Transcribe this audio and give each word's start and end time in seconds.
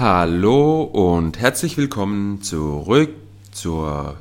Hallo 0.00 0.84
und 0.84 1.38
herzlich 1.38 1.76
willkommen 1.76 2.40
zurück 2.40 3.10
zur 3.52 4.16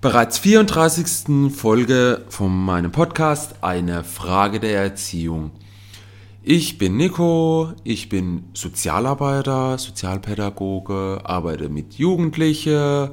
bereits 0.00 0.38
34. 0.38 1.52
Folge 1.52 2.24
von 2.28 2.56
meinem 2.64 2.92
Podcast 2.92 3.56
Eine 3.62 4.04
Frage 4.04 4.60
der 4.60 4.80
Erziehung. 4.80 5.50
Ich 6.44 6.78
bin 6.78 6.96
Nico, 6.96 7.72
ich 7.82 8.10
bin 8.10 8.44
Sozialarbeiter, 8.54 9.76
Sozialpädagoge, 9.76 11.22
arbeite 11.24 11.68
mit 11.68 11.94
Jugendlichen, 11.94 13.10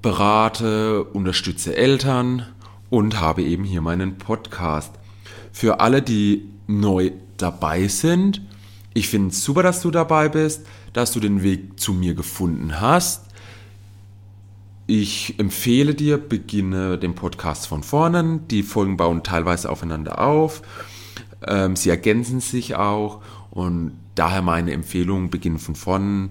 berate, 0.00 1.04
unterstütze 1.04 1.76
Eltern 1.76 2.46
und 2.88 3.20
habe 3.20 3.42
eben 3.42 3.64
hier 3.64 3.82
meinen 3.82 4.16
Podcast. 4.16 4.94
Für 5.52 5.80
alle, 5.80 6.00
die 6.00 6.48
neu 6.66 7.10
dabei 7.36 7.88
sind, 7.88 8.40
ich 8.98 9.08
finde 9.08 9.28
es 9.28 9.44
super, 9.44 9.62
dass 9.62 9.80
du 9.80 9.92
dabei 9.92 10.28
bist, 10.28 10.66
dass 10.92 11.12
du 11.12 11.20
den 11.20 11.42
Weg 11.44 11.78
zu 11.78 11.92
mir 11.92 12.14
gefunden 12.14 12.80
hast. 12.80 13.26
Ich 14.88 15.38
empfehle 15.38 15.94
dir, 15.94 16.18
beginne 16.18 16.98
den 16.98 17.14
Podcast 17.14 17.68
von 17.68 17.84
vorne. 17.84 18.40
Die 18.50 18.64
Folgen 18.64 18.96
bauen 18.96 19.22
teilweise 19.22 19.70
aufeinander 19.70 20.20
auf. 20.20 20.62
Ähm, 21.46 21.76
sie 21.76 21.90
ergänzen 21.90 22.40
sich 22.40 22.74
auch 22.74 23.22
und 23.50 23.92
daher 24.16 24.42
meine 24.42 24.72
Empfehlung, 24.72 25.30
beginne 25.30 25.60
von 25.60 25.76
vorne. 25.76 26.30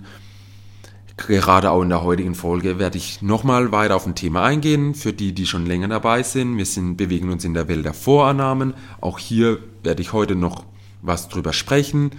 Gerade 1.16 1.72
auch 1.72 1.82
in 1.82 1.90
der 1.90 2.04
heutigen 2.04 2.36
Folge 2.36 2.80
werde 2.80 2.98
ich 2.98 3.22
nochmal 3.22 3.72
weiter 3.72 3.96
auf 3.96 4.06
ein 4.06 4.16
Thema 4.16 4.44
eingehen, 4.44 4.94
für 4.94 5.14
die, 5.14 5.34
die 5.34 5.46
schon 5.46 5.66
länger 5.66 5.88
dabei 5.88 6.22
sind. 6.22 6.58
Wir 6.58 6.66
sind, 6.66 6.98
bewegen 6.98 7.32
uns 7.32 7.46
in 7.46 7.54
der 7.54 7.70
Welt 7.70 7.86
der 7.86 7.94
Vorannahmen. 7.94 8.74
Auch 9.00 9.20
hier 9.20 9.60
werde 9.84 10.02
ich 10.02 10.12
heute 10.12 10.36
noch 10.36 10.66
was 11.02 11.30
drüber 11.30 11.54
sprechen 11.54 12.12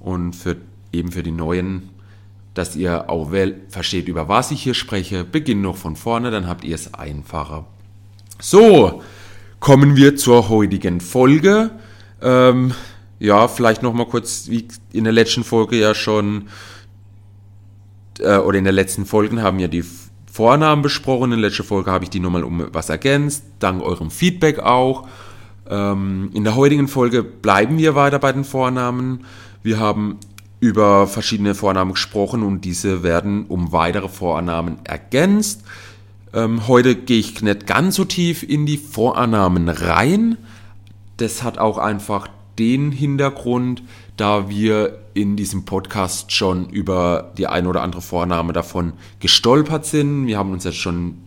und 0.00 0.34
für, 0.34 0.56
eben 0.92 1.12
für 1.12 1.22
die 1.22 1.32
Neuen, 1.32 1.90
dass 2.54 2.76
ihr 2.76 3.08
auch 3.08 3.30
well 3.30 3.60
versteht, 3.68 4.08
über 4.08 4.28
was 4.28 4.50
ich 4.50 4.62
hier 4.62 4.74
spreche. 4.74 5.24
Beginn 5.24 5.62
noch 5.62 5.76
von 5.76 5.96
vorne, 5.96 6.30
dann 6.30 6.46
habt 6.46 6.64
ihr 6.64 6.74
es 6.74 6.94
einfacher. 6.94 7.66
So, 8.40 9.02
kommen 9.60 9.96
wir 9.96 10.16
zur 10.16 10.48
heutigen 10.48 11.00
Folge. 11.00 11.70
Ähm, 12.20 12.72
ja, 13.18 13.48
vielleicht 13.48 13.82
noch 13.82 13.92
mal 13.92 14.06
kurz, 14.06 14.48
wie 14.48 14.68
in 14.92 15.04
der 15.04 15.12
letzten 15.12 15.44
Folge 15.44 15.76
ja 15.76 15.94
schon, 15.94 16.48
äh, 18.20 18.38
oder 18.38 18.58
in 18.58 18.64
der 18.64 18.72
letzten 18.72 19.06
Folgen 19.06 19.42
haben 19.42 19.58
wir 19.58 19.68
die 19.68 19.84
Vornamen 20.30 20.82
besprochen. 20.82 21.32
In 21.32 21.40
der 21.40 21.50
letzten 21.50 21.64
Folge 21.64 21.90
habe 21.90 22.04
ich 22.04 22.10
die 22.10 22.20
nochmal 22.20 22.44
um 22.44 22.68
was 22.72 22.88
ergänzt, 22.88 23.44
dank 23.58 23.82
eurem 23.82 24.10
Feedback 24.10 24.60
auch. 24.60 25.08
Ähm, 25.68 26.30
in 26.32 26.44
der 26.44 26.54
heutigen 26.54 26.88
Folge 26.88 27.22
bleiben 27.22 27.78
wir 27.78 27.94
weiter 27.94 28.18
bei 28.18 28.32
den 28.32 28.44
Vornamen. 28.44 29.24
Wir 29.62 29.78
haben 29.78 30.18
über 30.60 31.06
verschiedene 31.06 31.54
Vornamen 31.54 31.92
gesprochen 31.92 32.42
und 32.42 32.64
diese 32.64 33.02
werden 33.02 33.46
um 33.46 33.72
weitere 33.72 34.08
Vornamen 34.08 34.78
ergänzt. 34.84 35.62
Ähm, 36.34 36.66
heute 36.68 36.94
gehe 36.94 37.18
ich 37.18 37.40
nicht 37.42 37.66
ganz 37.66 37.96
so 37.96 38.04
tief 38.04 38.42
in 38.42 38.66
die 38.66 38.76
Vornamen 38.76 39.68
rein. 39.68 40.36
Das 41.16 41.42
hat 41.42 41.58
auch 41.58 41.78
einfach 41.78 42.28
den 42.58 42.90
Hintergrund, 42.90 43.82
da 44.16 44.48
wir 44.48 44.98
in 45.14 45.36
diesem 45.36 45.64
Podcast 45.64 46.32
schon 46.32 46.68
über 46.70 47.32
die 47.38 47.46
ein 47.46 47.66
oder 47.66 47.82
andere 47.82 48.02
Vorname 48.02 48.52
davon 48.52 48.92
gestolpert 49.20 49.86
sind. 49.86 50.26
Wir 50.26 50.38
haben 50.38 50.52
uns 50.52 50.64
jetzt 50.64 50.78
schon 50.78 51.18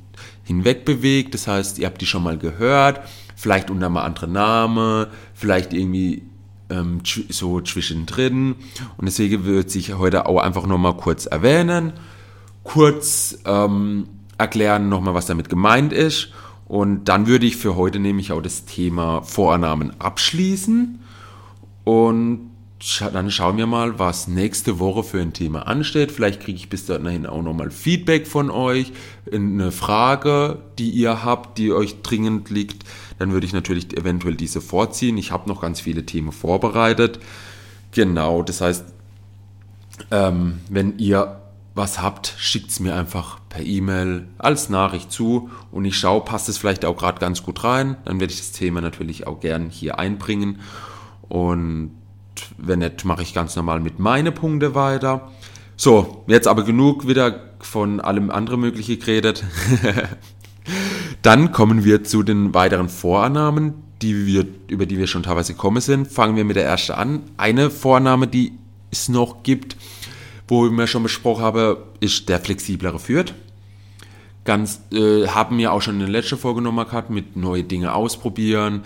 hinweg 0.44 0.86
bewegt, 0.86 1.34
das 1.34 1.48
heißt, 1.48 1.80
ihr 1.80 1.88
habt 1.88 2.02
die 2.02 2.06
schon 2.06 2.23
mal 2.23 2.38
gehört, 2.38 3.02
vielleicht 3.36 3.70
unter 3.70 3.86
einem 3.86 3.98
anderen 3.98 4.34
Namen, 4.34 5.08
vielleicht 5.34 5.73
irgendwie 5.73 6.23
ähm, 6.72 7.02
so 7.03 7.61
zwischendrin. 7.61 8.55
Und 8.97 9.05
deswegen 9.05 9.45
wird 9.45 9.69
sich 9.69 9.94
heute 9.94 10.25
auch 10.25 10.41
einfach 10.41 10.66
nochmal 10.66 10.95
kurz 10.95 11.25
erwähnen, 11.25 11.94
kurz 12.64 13.38
ähm, 13.45 14.08
erklären 14.38 14.89
nochmal, 14.89 15.14
was 15.14 15.25
damit 15.25 15.49
gemeint 15.49 15.94
ist. 15.94 16.30
Und 16.67 17.05
dann 17.05 17.27
würde 17.27 17.45
ich 17.45 17.58
für 17.58 17.76
heute 17.76 17.99
nämlich 17.99 18.31
auch 18.31 18.42
das 18.42 18.65
Thema 18.65 19.21
Vornamen 19.23 19.99
abschließen. 19.99 20.99
Und 21.83 22.52
dann 23.14 23.30
schauen 23.30 23.58
wir 23.58 23.67
mal, 23.67 23.99
was 23.99 24.27
nächste 24.27 24.80
Woche 24.80 25.04
für 25.04 25.21
ein 25.21 25.33
Thema 25.33 25.67
ansteht. 25.67 26.11
Vielleicht 26.11 26.42
kriege 26.42 26.58
ich 26.58 26.70
bis 26.70 26.86
dahin 26.86 27.26
auch 27.26 27.43
nochmal 27.43 27.70
Feedback 27.70 28.26
von 28.26 28.49
euch, 28.49 28.92
eine 29.31 29.71
Frage, 29.71 30.60
die 30.80 30.89
ihr 30.89 31.23
habt, 31.23 31.58
die 31.58 31.73
euch 31.73 32.02
dringend 32.02 32.49
liegt. 32.49 32.83
Dann 33.21 33.33
würde 33.33 33.45
ich 33.45 33.54
natürlich 33.54 33.95
eventuell 33.95 34.33
diese 34.33 34.61
vorziehen. 34.61 35.15
Ich 35.20 35.32
habe 35.32 35.48
noch 35.48 35.61
ganz 35.61 35.80
viele 35.80 36.08
Themen 36.08 36.32
vorbereitet. 36.32 37.20
Genau, 37.92 38.42
das 38.42 38.61
heißt, 38.61 38.83
ähm, 40.09 40.61
wenn 40.71 40.98
ihr 40.98 41.39
was 41.76 42.02
habt, 42.02 42.33
schickt 42.39 42.71
es 42.71 42.80
mir 42.80 42.95
einfach 42.95 43.37
per 43.48 43.64
E-Mail 43.64 44.27
als 44.39 44.70
Nachricht 44.70 45.11
zu 45.11 45.52
und 45.71 45.86
ich 45.86 45.99
schaue, 45.99 46.21
passt 46.21 46.49
es 46.49 46.58
vielleicht 46.58 46.83
auch 46.83 46.98
gerade 46.98 47.20
ganz 47.20 47.43
gut 47.43 47.64
rein. 47.64 47.95
Dann 48.05 48.20
werde 48.20 48.33
ich 48.33 48.39
das 48.39 48.54
Thema 48.54 48.81
natürlich 48.81 49.27
auch 49.27 49.39
gern 49.39 49.70
hier 49.70 49.99
einbringen. 49.99 50.60
Und 51.30 51.92
wenn 52.58 52.80
nicht, 52.80 53.05
mache 53.05 53.21
ich 53.21 53.36
ganz 53.36 53.55
normal 53.55 53.81
mit 53.81 53.99
meine 53.99 54.31
Punkte 54.31 54.73
weiter. 54.73 55.30
So, 55.77 56.23
jetzt 56.26 56.48
aber 56.48 56.64
genug 56.64 57.08
wieder 57.08 57.52
von 57.60 57.99
allem 57.99 58.31
anderen 58.31 58.61
Möglichen 58.61 58.98
geredet. 58.98 59.43
Dann 61.22 61.52
kommen 61.52 61.83
wir 61.83 62.04
zu 62.04 62.23
den 62.23 62.54
weiteren 62.54 62.89
Vornamen, 62.89 63.73
die 64.02 64.26
wir, 64.26 64.45
über 64.67 64.86
die 64.86 64.98
wir 64.98 65.08
schon 65.08 65.23
teilweise 65.23 65.54
gekommen 65.54 65.82
sind. 65.82 66.08
Fangen 66.08 66.36
wir 66.36 66.45
mit 66.45 66.55
der 66.55 66.66
ersten 66.66 66.94
an. 66.94 67.22
Eine 67.38 67.70
Vorname, 67.70 68.27
die 68.27 68.54
es 68.92 69.10
noch 69.10 69.44
gibt, 69.44 69.77
wo 70.48 70.64
mir 70.70 70.88
schon 70.88 71.04
besprochen 71.04 71.44
habe, 71.44 71.88
ist 71.99 72.27
der 72.30 72.39
flexiblere 72.39 72.99
führt. 72.99 73.33
Ganz, 74.44 74.82
äh, 74.92 75.27
haben 75.27 75.58
wir 75.58 75.72
auch 75.72 75.82
schon 75.82 75.95
in 75.95 75.99
der 76.02 76.10
letzten 76.10 76.38
Folge 76.38 76.61
nochmal 76.61 76.86
gehabt, 76.86 77.11
mit 77.11 77.38
neue 77.38 77.64
Dinge 77.64 77.93
ausprobieren. 77.93 78.82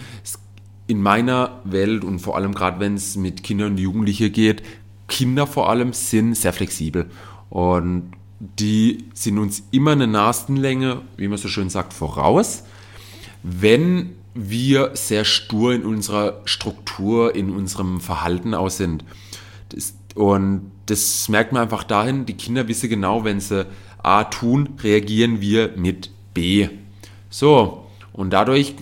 In 0.87 1.01
meiner 1.01 1.61
Welt 1.63 2.03
und 2.03 2.19
vor 2.19 2.35
allem 2.35 2.53
gerade 2.53 2.79
wenn 2.79 2.95
es 2.95 3.15
mit 3.15 3.41
Kindern 3.41 3.71
und 3.71 3.79
Jugendlichen 3.79 4.31
geht, 4.31 4.61
Kinder 5.07 5.47
vor 5.47 5.69
allem 5.69 5.93
sind 5.93 6.35
sehr 6.35 6.53
flexibel 6.53 7.09
und 7.49 8.11
die 8.39 9.05
sind 9.13 9.37
uns 9.37 9.63
immer 9.71 9.91
eine 9.91 10.07
Nasenlänge, 10.07 11.01
wie 11.17 11.27
man 11.27 11.37
so 11.37 11.47
schön 11.47 11.69
sagt, 11.69 11.93
voraus, 11.93 12.63
wenn 13.43 14.15
wir 14.33 14.91
sehr 14.93 15.23
stur 15.23 15.73
in 15.73 15.85
unserer 15.85 16.41
Struktur, 16.45 17.35
in 17.35 17.49
unserem 17.49 18.01
Verhalten 18.01 18.53
aus 18.53 18.77
sind. 18.77 19.05
Das, 19.69 19.95
und 20.15 20.71
das 20.87 21.29
merkt 21.29 21.53
man 21.53 21.63
einfach 21.63 21.83
dahin, 21.83 22.25
die 22.25 22.33
Kinder 22.33 22.67
wissen 22.67 22.89
genau, 22.89 23.23
wenn 23.23 23.39
sie 23.39 23.65
A 24.03 24.25
tun, 24.25 24.69
reagieren 24.83 25.41
wir 25.41 25.73
mit 25.77 26.11
B. 26.33 26.67
So, 27.29 27.87
und 28.13 28.31
dadurch 28.31 28.75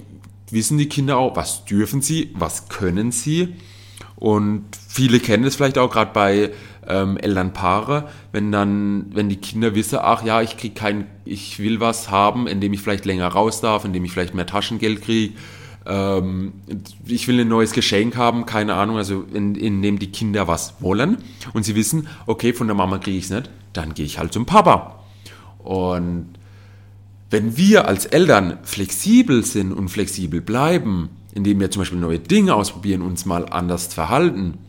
wissen 0.50 0.78
die 0.78 0.90
Kinder 0.90 1.18
auch, 1.18 1.36
was 1.36 1.66
dürfen 1.66 2.02
sie, 2.02 2.32
was 2.34 2.68
können 2.70 3.12
sie. 3.12 3.56
Und 4.16 4.66
viele 4.94 5.20
kennen 5.20 5.44
es 5.44 5.56
vielleicht 5.56 5.80
auch 5.80 5.90
gerade 5.90 6.12
bei 6.14 6.52
ähm, 6.88 7.18
Elternpaare, 7.18 8.10
wenn 8.32 8.52
dann, 8.52 9.08
wenn 9.12 9.28
die 9.28 9.38
Kinder 9.38 9.74
wissen, 9.74 9.98
ach 10.00 10.24
ja, 10.24 10.44
ich 10.44 10.56
krieg 10.56 10.76
kein, 10.76 11.08
ich 11.26 11.58
will 11.58 11.80
was 11.80 12.12
haben, 12.12 12.46
indem 12.46 12.74
ich 12.74 12.82
vielleicht 12.82 13.06
länger 13.06 13.28
raus 13.28 13.60
darf, 13.60 13.86
indem 13.86 14.06
ich 14.06 14.12
vielleicht 14.12 14.36
mehr 14.36 14.46
Taschengeld 14.46 15.02
kriege, 15.02 15.34
ähm, 15.88 16.54
ich 17.08 17.28
will 17.28 17.40
ein 17.40 17.48
neues 17.48 17.72
Geschenk 17.72 18.18
haben, 18.18 18.46
keine 18.46 18.76
Ahnung, 18.76 18.98
also 18.98 19.26
in, 19.34 19.56
indem 19.56 19.98
die 19.98 20.12
Kinder 20.12 20.48
was 20.48 20.76
wollen 20.80 21.18
und 21.54 21.64
sie 21.64 21.74
wissen, 21.74 22.08
okay, 22.28 22.54
von 22.54 22.68
der 22.68 22.76
Mama 22.76 23.00
kriege 23.00 23.18
ich 23.18 23.26
es 23.26 23.32
nicht, 23.32 23.50
dann 23.74 23.96
gehe 23.96 24.06
ich 24.06 24.20
halt 24.20 24.32
zum 24.32 24.46
Papa. 24.46 25.00
Und 25.58 26.36
wenn 27.32 27.58
wir 27.58 27.88
als 27.88 28.06
Eltern 28.06 28.60
flexibel 28.62 29.44
sind 29.44 29.72
und 29.74 29.90
flexibel 29.90 30.40
bleiben, 30.40 31.10
indem 31.34 31.60
wir 31.60 31.72
zum 31.72 31.82
Beispiel 31.82 32.00
neue 32.00 32.20
Dinge 32.20 32.54
ausprobieren, 32.54 33.02
uns 33.02 33.26
mal 33.26 33.50
anders 33.50 33.92
verhalten, 33.92 34.60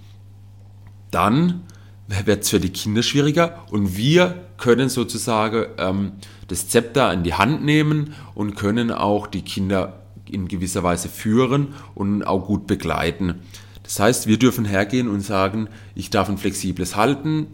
dann 1.15 1.63
wird 2.09 2.43
es 2.43 2.51
für 2.51 2.61
die 2.61 2.71
Kinder 2.71 3.03
schwieriger 3.03 3.65
und 3.71 3.97
wir 3.97 4.45
können 4.59 4.89
sozusagen 4.89 5.67
ähm, 5.79 6.13
das 6.49 6.69
Zepter 6.69 7.13
in 7.13 7.23
die 7.23 7.35
Hand 7.35 7.65
nehmen 7.65 8.15
und 8.35 8.57
können 8.57 8.91
auch 8.91 9.27
die 9.27 9.43
Kinder 9.43 10.03
in 10.31 10.49
gewisser 10.49 10.83
Weise 10.83 11.09
führen 11.09 11.69
und 11.95 12.25
auch 12.25 12.47
gut 12.47 12.67
begleiten. 12.67 13.37
Das 13.83 13.99
heißt, 14.01 14.27
wir 14.27 14.39
dürfen 14.39 14.65
hergehen 14.65 15.09
und 15.09 15.21
sagen, 15.21 15.69
ich 15.95 16.11
darf 16.11 16.29
ein 16.29 16.39
flexibles 16.39 16.97
Halten, 16.97 17.47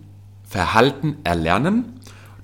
Verhalten 0.44 1.16
erlernen 1.22 2.00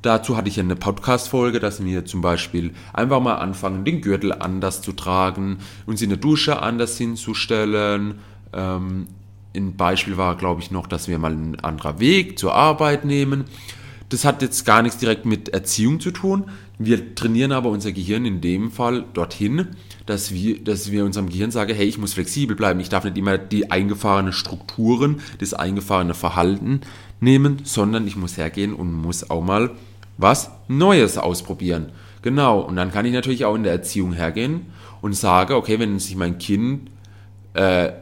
Dazu 0.07 0.37
hatte 0.37 0.49
ich 0.49 0.61
eine 0.61 0.77
Podcast-Folge, 0.77 1.59
dass 1.59 1.85
wir 1.85 2.05
zum 2.05 2.21
Beispiel 2.21 2.75
einfach 2.93 3.21
mal 3.21 3.39
anfangen, 3.39 3.85
den 3.85 4.03
Gürtel 4.03 4.33
anders 4.33 4.81
zu 4.81 4.93
tragen, 4.93 5.59
uns 5.85 6.01
in 6.01 6.11
der 6.11 6.19
Dusche 6.19 6.63
anders 6.63 6.97
hinzustellen. 6.97 8.21
Ähm, 8.53 9.09
ein 9.57 9.77
Beispiel 9.77 10.17
war, 10.17 10.37
glaube 10.37 10.61
ich, 10.61 10.71
noch, 10.71 10.87
dass 10.87 11.09
wir 11.09 11.19
mal 11.19 11.33
einen 11.33 11.59
anderen 11.61 11.99
Weg 11.99 12.39
zur 12.39 12.55
Arbeit 12.55 13.05
nehmen. 13.05 13.45
Das 14.09 14.25
hat 14.25 14.43
jetzt 14.43 14.65
gar 14.65 14.83
nichts 14.83 14.99
direkt 14.99 15.27
mit 15.27 15.49
Erziehung 15.49 15.99
zu 15.99 16.13
tun. 16.13 16.45
Wir 16.79 17.15
trainieren 17.15 17.53
aber 17.53 17.71
unser 17.71 17.93
Gehirn 17.93 18.25
in 18.25 18.41
dem 18.41 18.71
Fall 18.71 19.05
dorthin, 19.15 19.69
dass 20.05 20.33
wir, 20.33 20.63
dass 20.63 20.93
wir 20.93 21.05
unserem 21.05 21.29
Gehirn 21.29 21.51
sagen, 21.51 21.75
hey, 21.75 21.87
ich 21.87 21.99
muss 21.99 22.13
flexibel 22.13 22.55
bleiben. 22.55 22.79
Ich 22.81 22.89
darf 22.89 23.05
nicht 23.05 23.17
immer 23.17 23.39
die 23.39 23.71
eingefahrenen 23.71 24.33
Strukturen, 24.33 25.21
das 25.39 25.55
eingefahrene 25.55 26.15
Verhalten 26.15 26.83
nehmen, 27.21 27.61
sondern 27.65 28.07
ich 28.07 28.17
muss 28.17 28.37
hergehen 28.37 28.75
und 28.75 28.93
muss 28.93 29.31
auch 29.31 29.43
mal 29.43 29.71
was 30.19 30.51
Neues 30.69 31.19
ausprobieren. 31.19 31.93
Genau, 32.23 32.61
und 32.61 32.77
dann 32.77 32.93
kann 32.93 33.07
ich 33.07 33.13
natürlich 33.13 33.45
auch 33.45 33.55
in 33.55 33.63
der 33.63 33.73
Erziehung 33.73 34.13
hergehen 34.13 34.67
und 35.01 35.15
sage, 35.15 35.57
okay, 35.57 35.79
wenn 35.79 35.99
sich 35.99 36.17
mein 36.17 36.39
Kind 36.39 36.91
äh, 37.55 37.93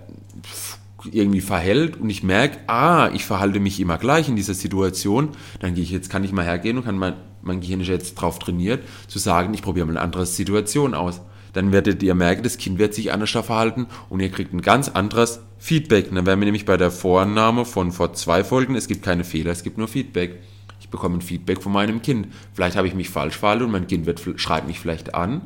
irgendwie 1.11 1.41
verhält 1.41 1.97
und 2.01 2.11
ich 2.11 2.23
merke, 2.23 2.59
ah, 2.67 3.11
ich 3.13 3.25
verhalte 3.25 3.61
mich 3.61 3.81
immer 3.81 3.99
gleich 3.99 4.29
in 4.29 4.37
dieser 4.37 4.55
Situation, 4.55 5.31
dann 5.61 5.75
gehe 5.75 5.85
ich 5.85 5.91
jetzt, 5.91 6.11
kann 6.11 6.25
ich 6.25 6.33
mal 6.33 6.45
hergehen 6.45 6.77
und 6.79 6.85
kann 6.85 6.99
mein, 6.99 7.15
mein 7.43 7.61
Gehirn 7.61 7.81
ist 7.81 7.89
jetzt 7.89 8.17
darauf 8.17 8.39
trainiert, 8.39 8.83
zu 9.07 9.19
sagen, 9.19 9.55
ich 9.55 9.63
probiere 9.63 9.87
mal 9.87 9.93
eine 9.93 10.01
andere 10.01 10.27
Situation 10.27 10.95
aus. 10.95 11.21
Dann 11.53 11.73
werdet 11.73 12.03
ihr 12.03 12.15
merken, 12.15 12.43
das 12.43 12.59
Kind 12.59 12.79
wird 12.79 12.95
sich 12.95 13.13
anders 13.13 13.31
verhalten 13.31 13.87
und 14.09 14.21
ihr 14.21 14.31
kriegt 14.31 14.53
ein 14.53 14.61
ganz 14.61 14.89
anderes 14.89 15.41
Feedback. 15.59 16.09
Und 16.11 16.17
dann 16.17 16.27
wären 16.27 16.41
wir 16.41 16.47
nämlich 16.47 16.65
bei 16.65 16.77
der 16.77 16.91
Vorannahme 16.91 17.65
von 17.65 17.93
vor 17.93 18.13
zwei 18.13 18.43
Folgen, 18.43 18.75
es 18.75 18.89
gibt 18.89 19.03
keine 19.03 19.23
Fehler, 19.23 19.53
es 19.53 19.63
gibt 19.63 19.79
nur 19.79 19.87
Feedback. 19.87 20.41
Ich 20.81 20.89
bekomme 20.89 21.19
ein 21.19 21.23
Feedback 21.23 21.63
von 21.63 21.73
meinem 21.73 22.03
Kind. 22.03 22.29
Vielleicht 22.53 22.77
habe 22.77 22.89
ich 22.89 22.95
mich 22.95 23.09
falsch 23.09 23.39
verhalten 23.39 23.65
und 23.65 23.71
mein 23.71 23.87
Kind 23.87 24.05
wird, 24.05 24.21
schreibt 24.37 24.67
mich 24.67 24.81
vielleicht 24.81 25.15
an. 25.15 25.43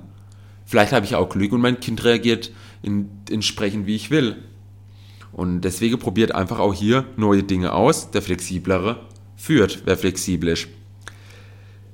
Vielleicht 0.65 0.93
habe 0.93 1.07
ich 1.07 1.15
auch 1.15 1.29
Glück 1.29 1.53
und 1.53 1.61
mein 1.61 1.81
Kind 1.81 2.05
reagiert 2.05 2.53
in, 2.83 3.09
entsprechend, 3.31 3.87
wie 3.87 3.95
ich 3.95 4.11
will. 4.11 4.37
Und 5.33 5.61
deswegen 5.63 5.99
probiert 5.99 6.35
einfach 6.35 6.59
auch 6.59 6.75
hier 6.75 7.05
neue 7.17 7.43
Dinge 7.43 7.73
aus. 7.73 8.11
Der 8.11 8.23
Flexiblere 8.23 9.01
führt, 9.37 9.83
wer 9.85 9.97
flexibel 9.97 10.51
ist. 10.51 10.69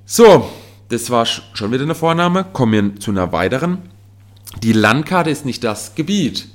So, 0.06 0.48
das 0.88 1.10
war 1.10 1.26
schon 1.26 1.72
wieder 1.72 1.82
eine 1.82 1.94
Vorname. 1.94 2.44
Kommen 2.52 2.92
wir 2.94 3.00
zu 3.00 3.10
einer 3.10 3.32
weiteren. 3.32 3.78
Die 4.62 4.72
Landkarte 4.72 5.30
ist 5.30 5.44
nicht 5.44 5.64
das 5.64 5.94
Gebiet. 5.94 6.48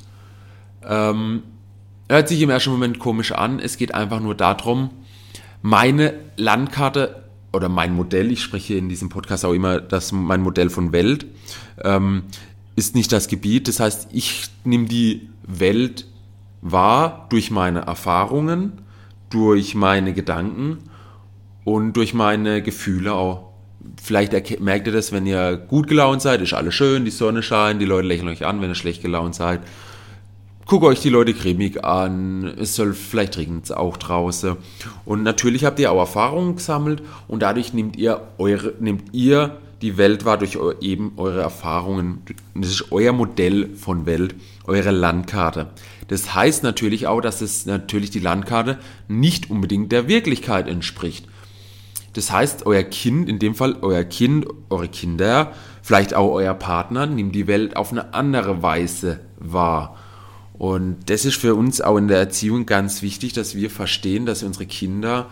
Ähm, 0.87 1.43
hört 2.07 2.27
sich 2.27 2.41
im 2.41 2.49
ersten 2.49 2.71
Moment 2.71 2.99
komisch 2.99 3.31
an. 3.31 3.59
Es 3.59 3.77
geht 3.77 3.93
einfach 3.93 4.19
nur 4.19 4.35
darum, 4.35 4.89
meine 5.61 6.13
Landkarte 6.37 7.23
oder 7.51 7.69
mein 7.69 7.93
Modell, 7.95 8.31
ich 8.31 8.41
spreche 8.41 8.75
in 8.75 8.89
diesem 8.89 9.09
Podcast 9.09 9.43
auch 9.43 9.53
immer 9.53 9.81
das 9.81 10.11
mein 10.11 10.41
Modell 10.41 10.69
von 10.69 10.91
Welt, 10.91 11.25
ähm, 11.83 12.23
ist 12.75 12.95
nicht 12.95 13.11
das 13.11 13.27
Gebiet. 13.27 13.67
Das 13.67 13.79
heißt, 13.79 14.09
ich 14.11 14.45
nehme 14.63 14.85
die 14.85 15.29
Welt 15.45 16.05
wahr 16.61 17.27
durch 17.29 17.51
meine 17.51 17.81
Erfahrungen, 17.81 18.73
durch 19.29 19.75
meine 19.75 20.13
Gedanken 20.13 20.79
und 21.63 21.93
durch 21.93 22.13
meine 22.13 22.61
Gefühle 22.61 23.13
auch. 23.13 23.49
Vielleicht 24.01 24.59
merkt 24.59 24.87
ihr 24.87 24.93
das, 24.93 25.11
wenn 25.11 25.25
ihr 25.25 25.55
gut 25.55 25.87
gelaunt 25.87 26.21
seid, 26.21 26.41
ist 26.41 26.53
alles 26.53 26.73
schön, 26.73 27.05
die 27.05 27.11
Sonne 27.11 27.43
scheint, 27.43 27.81
die 27.81 27.85
Leute 27.85 28.07
lächeln 28.07 28.27
euch 28.27 28.45
an, 28.45 28.61
wenn 28.61 28.69
ihr 28.69 28.75
schlecht 28.75 29.01
gelaunt 29.01 29.35
seid. 29.35 29.61
Guckt 30.65 30.85
euch 30.85 30.99
die 30.99 31.09
Leute 31.09 31.33
cremig 31.33 31.83
an, 31.83 32.43
es 32.59 32.75
soll 32.75 32.93
vielleicht 32.93 33.37
regnet 33.37 33.71
auch 33.71 33.97
draußen. 33.97 34.55
Und 35.05 35.23
natürlich 35.23 35.65
habt 35.65 35.79
ihr 35.79 35.91
auch 35.91 35.97
Erfahrungen 35.97 36.57
gesammelt 36.57 37.01
und 37.27 37.41
dadurch 37.41 37.73
nehmt 37.73 37.95
ihr 37.95 38.21
eure, 38.37 38.73
nehmt 38.79 39.13
ihr 39.13 39.57
die 39.81 39.97
Welt 39.97 40.25
wahr 40.25 40.37
durch 40.37 40.57
eben 40.81 41.13
eure 41.17 41.41
Erfahrungen. 41.41 42.21
Das 42.53 42.69
ist 42.69 42.91
euer 42.91 43.13
Modell 43.13 43.75
von 43.75 44.05
Welt, 44.05 44.35
eure 44.65 44.91
Landkarte. 44.91 45.67
Das 46.07 46.33
heißt 46.33 46.63
natürlich 46.63 47.07
auch, 47.07 47.21
dass 47.21 47.41
es 47.41 47.65
natürlich 47.65 48.09
die 48.09 48.19
Landkarte 48.19 48.79
nicht 49.07 49.49
unbedingt 49.49 49.91
der 49.91 50.07
Wirklichkeit 50.07 50.67
entspricht. 50.67 51.27
Das 52.13 52.31
heißt, 52.31 52.65
euer 52.65 52.83
Kind, 52.83 53.29
in 53.29 53.39
dem 53.39 53.55
Fall 53.55 53.77
euer 53.81 54.03
Kind, 54.03 54.47
eure 54.69 54.87
Kinder, 54.87 55.53
vielleicht 55.81 56.13
auch 56.13 56.31
euer 56.31 56.55
Partner, 56.55 57.05
nimmt 57.05 57.35
die 57.35 57.47
Welt 57.47 57.77
auf 57.77 57.91
eine 57.91 58.13
andere 58.13 58.61
Weise 58.61 59.19
wahr. 59.37 59.95
Und 60.53 61.09
das 61.09 61.23
ist 61.23 61.37
für 61.37 61.55
uns 61.55 61.79
auch 61.79 61.97
in 61.97 62.07
der 62.07 62.17
Erziehung 62.17 62.65
ganz 62.65 63.01
wichtig, 63.01 63.31
dass 63.33 63.55
wir 63.55 63.69
verstehen, 63.69 64.25
dass 64.25 64.43
unsere 64.43 64.65
Kinder 64.65 65.27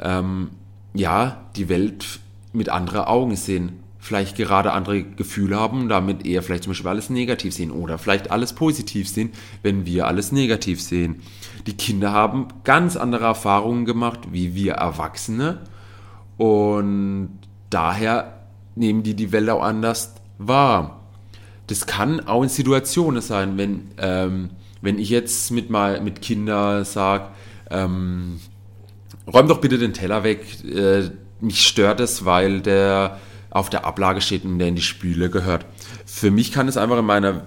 ähm, 0.00 0.50
ja 0.94 1.44
die 1.54 1.68
Welt 1.68 2.18
mit 2.56 2.68
anderen 2.68 3.02
Augen 3.02 3.36
sehen. 3.36 3.80
Vielleicht 3.98 4.36
gerade 4.36 4.72
andere 4.72 5.02
Gefühle 5.02 5.58
haben 5.58 5.88
damit 5.88 6.24
eher 6.24 6.42
vielleicht 6.42 6.64
zum 6.64 6.70
Beispiel 6.70 6.88
alles 6.88 7.10
negativ 7.10 7.54
sehen 7.54 7.72
oder 7.72 7.98
vielleicht 7.98 8.30
alles 8.30 8.52
positiv 8.52 9.08
sehen, 9.08 9.30
wenn 9.62 9.84
wir 9.84 10.06
alles 10.06 10.30
negativ 10.30 10.80
sehen. 10.80 11.22
Die 11.66 11.76
Kinder 11.76 12.12
haben 12.12 12.46
ganz 12.62 12.96
andere 12.96 13.24
Erfahrungen 13.24 13.84
gemacht 13.84 14.20
wie 14.30 14.54
wir 14.54 14.74
Erwachsene 14.74 15.62
und 16.36 17.30
daher 17.70 18.46
nehmen 18.76 19.02
die 19.02 19.14
die 19.14 19.32
Welt 19.32 19.50
auch 19.50 19.62
anders 19.62 20.14
wahr. 20.38 21.00
Das 21.66 21.86
kann 21.86 22.20
auch 22.20 22.42
in 22.42 22.48
Situationen 22.48 23.22
sein, 23.22 23.58
wenn, 23.58 23.88
ähm, 23.98 24.50
wenn 24.82 24.98
ich 24.98 25.10
jetzt 25.10 25.50
mit, 25.50 25.68
mal, 25.68 26.00
mit 26.00 26.22
Kindern 26.22 26.84
sage, 26.84 27.30
ähm, 27.70 28.38
räum 29.26 29.48
doch 29.48 29.60
bitte 29.60 29.78
den 29.78 29.92
Teller 29.92 30.22
weg, 30.22 30.64
äh, 30.64 31.10
mich 31.40 31.66
stört 31.66 32.00
es, 32.00 32.24
weil 32.24 32.60
der 32.60 33.18
auf 33.50 33.70
der 33.70 33.84
Ablage 33.84 34.20
steht 34.20 34.44
und 34.44 34.58
der 34.58 34.68
in 34.68 34.76
die 34.76 34.82
Spüle 34.82 35.30
gehört. 35.30 35.66
Für 36.04 36.30
mich 36.30 36.52
kann 36.52 36.68
es 36.68 36.76
einfach 36.76 36.98
in 36.98 37.06
meiner 37.06 37.46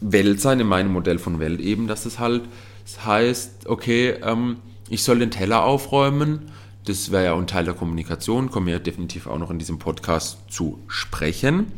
Welt 0.00 0.40
sein, 0.40 0.60
in 0.60 0.66
meinem 0.66 0.92
Modell 0.92 1.18
von 1.18 1.38
Welt 1.38 1.60
eben, 1.60 1.86
dass 1.86 2.06
es 2.06 2.18
halt 2.18 2.42
das 2.84 3.04
heißt, 3.04 3.66
okay, 3.66 4.10
ähm, 4.22 4.58
ich 4.88 5.02
soll 5.02 5.18
den 5.18 5.32
Teller 5.32 5.64
aufräumen 5.64 6.50
das 6.86 7.10
wäre 7.10 7.24
ja 7.24 7.34
ein 7.34 7.46
Teil 7.46 7.64
der 7.64 7.74
Kommunikation, 7.74 8.50
kommen 8.50 8.66
wir 8.66 8.78
definitiv 8.78 9.26
auch 9.26 9.38
noch 9.38 9.50
in 9.50 9.58
diesem 9.58 9.78
Podcast 9.78 10.38
zu 10.48 10.78
sprechen. 10.86 11.72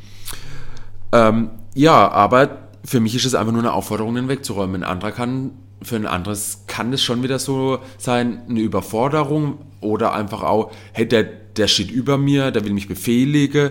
Ähm, 1.13 1.51
ja, 1.75 2.11
aber 2.11 2.59
für 2.85 3.01
mich 3.01 3.15
ist 3.15 3.25
es 3.25 3.35
einfach 3.35 3.53
nur 3.53 3.63
eine 3.63 3.73
Aufforderung, 3.73 4.15
den 4.15 4.29
wegzuräumen. 4.29 4.83
Ein 4.83 4.91
anderer 4.91 5.13
kann, 5.13 5.53
für 5.83 5.97
ein 5.97 6.07
anderes 6.07 6.65
kann 6.67 6.93
es 6.93 7.03
schon 7.03 7.23
wieder 7.23 7.39
so 7.39 7.79
sein, 7.99 8.43
eine 8.49 8.61
Überforderung 8.61 9.59
oder 9.81 10.13
einfach 10.13 10.43
auch, 10.43 10.73
hey, 10.93 11.07
der, 11.07 11.25
der 11.25 11.69
steht 11.69 11.91
über 11.91 12.19
mir, 12.19 12.51
der 12.51 12.65
will 12.65 12.73
mich 12.73 12.89
befehligen. 12.89 13.71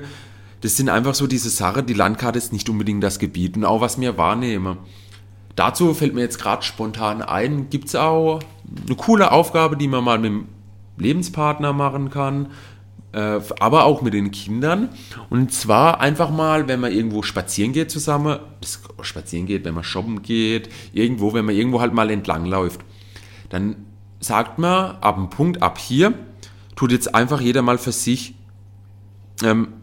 Das 0.62 0.76
sind 0.76 0.90
einfach 0.90 1.14
so 1.14 1.28
diese 1.28 1.50
Sachen, 1.50 1.86
die 1.86 1.94
Landkarte 1.94 2.38
ist 2.38 2.54
nicht 2.54 2.70
unbedingt 2.70 3.04
das 3.04 3.20
Gebiet 3.20 3.58
und 3.58 3.66
auch 3.66 3.82
was 3.82 3.98
mir 3.98 4.18
wahrnehme. 4.18 4.78
Dazu 5.56 5.94
fällt 5.94 6.14
mir 6.14 6.22
jetzt 6.22 6.40
gerade 6.40 6.64
spontan 6.64 7.22
ein, 7.22 7.70
gibt 7.70 7.88
es 7.88 7.96
auch 7.96 8.40
eine 8.86 8.96
coole 8.96 9.32
Aufgabe, 9.32 9.76
die 9.76 9.88
man 9.88 10.04
mal 10.04 10.20
mit 10.20 10.32
dem 10.32 10.46
Lebenspartner 10.98 11.74
machen 11.74 12.10
kann, 12.10 12.48
äh, 13.14 13.40
aber 13.60 13.86
auch 13.86 14.02
mit 14.02 14.14
den 14.14 14.32
Kindern. 14.32 14.90
Und 15.30 15.52
zwar 15.52 16.00
einfach 16.00 16.30
mal, 16.30 16.68
wenn 16.68 16.80
man 16.80 16.92
irgendwo 16.92 17.24
spazieren 17.24 17.74
geht 17.74 17.92
zusammen, 17.92 18.40
das, 18.62 18.82
spazieren 19.02 19.46
geht, 19.46 19.66
wenn 19.66 19.74
man 19.74 19.84
shoppen 19.84 20.22
geht, 20.22 20.70
irgendwo, 20.94 21.34
wenn 21.34 21.46
man 21.46 21.56
irgendwo 21.56 21.82
halt 21.82 21.94
mal 21.94 22.10
entlang 22.10 22.46
läuft, 22.46 22.82
dann 23.50 23.76
sagt 24.20 24.60
man 24.60 24.98
ab 24.98 25.18
einem 25.18 25.30
Punkt, 25.30 25.62
ab 25.62 25.78
hier, 25.78 26.14
tut 26.76 26.92
jetzt 26.92 27.14
einfach 27.16 27.42
jeder 27.42 27.62
mal 27.62 27.78
für 27.78 27.92
sich 27.92 28.36
ähm, 29.44 29.74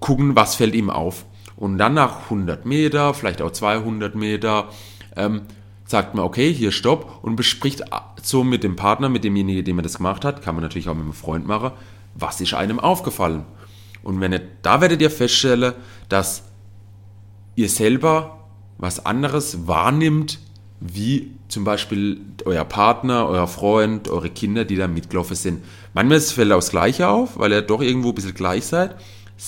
gucken, 0.00 0.36
was 0.36 0.54
fällt 0.54 0.74
ihm 0.74 0.90
auf. 0.90 1.26
Und 1.56 1.78
dann 1.78 1.94
nach 1.94 2.24
100 2.24 2.64
Meter, 2.64 3.12
vielleicht 3.12 3.42
auch 3.42 3.50
200 3.50 4.14
Meter, 4.14 4.68
ähm, 5.16 5.42
sagt 5.84 6.14
man, 6.14 6.24
okay, 6.24 6.52
hier 6.52 6.72
stopp 6.72 7.18
und 7.22 7.36
bespricht 7.36 7.82
so 8.22 8.44
mit 8.44 8.62
dem 8.62 8.76
Partner, 8.76 9.08
mit 9.08 9.24
demjenigen, 9.24 9.64
dem 9.64 9.76
man 9.76 9.82
das 9.82 9.96
gemacht 9.96 10.24
hat, 10.24 10.42
kann 10.42 10.54
man 10.54 10.62
natürlich 10.62 10.88
auch 10.88 10.94
mit 10.94 11.02
einem 11.02 11.12
Freund 11.12 11.46
machen, 11.46 11.72
was 12.14 12.40
ist 12.40 12.54
einem 12.54 12.80
aufgefallen. 12.80 13.44
Und 14.02 14.20
wenn 14.20 14.32
ihr, 14.32 14.42
da 14.62 14.80
werdet 14.80 15.02
ihr 15.02 15.10
feststellen, 15.10 15.74
dass 16.08 16.44
ihr 17.54 17.68
selber 17.68 18.38
was 18.78 19.04
anderes 19.04 19.66
wahrnimmt, 19.66 20.38
wie 20.80 21.32
zum 21.48 21.64
Beispiel 21.64 22.20
euer 22.46 22.64
Partner, 22.64 23.28
euer 23.28 23.46
Freund, 23.46 24.08
eure 24.08 24.30
Kinder, 24.30 24.64
die 24.64 24.76
da 24.76 24.88
mitgelaufen 24.88 25.36
sind. 25.36 25.64
Manchmal 25.92 26.20
fällt 26.20 26.52
auch 26.52 26.56
das 26.56 26.70
Gleiche 26.70 27.08
auf, 27.08 27.38
weil 27.38 27.52
ihr 27.52 27.62
doch 27.62 27.82
irgendwo 27.82 28.08
ein 28.10 28.14
bisschen 28.14 28.34
gleich 28.34 28.66
seid. 28.66 28.96